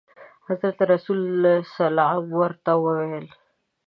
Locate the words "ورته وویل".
2.39-3.27